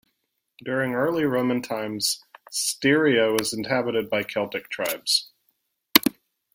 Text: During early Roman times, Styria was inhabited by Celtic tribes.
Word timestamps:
During 0.65 0.95
early 0.95 1.25
Roman 1.25 1.61
times, 1.61 2.23
Styria 2.49 3.31
was 3.33 3.53
inhabited 3.53 4.09
by 4.09 4.23
Celtic 4.23 4.67
tribes. 4.67 5.29